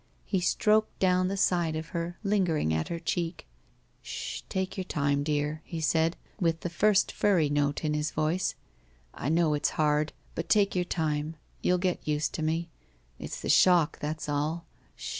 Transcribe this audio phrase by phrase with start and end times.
[0.25, 3.45] He stroked down the side of her, lingering at her cheek.
[4.01, 4.43] Sh h!
[4.49, 8.55] Take your time, dear," he said, with the first furry note in his voice.
[9.13, 11.35] "I know it's hard, but take your time.
[11.61, 12.71] You'll get used to me.
[13.19, 14.65] It's the shock, that's all.